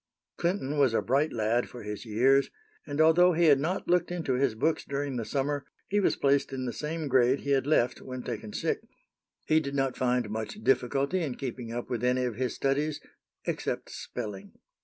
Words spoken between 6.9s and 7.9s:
grade he had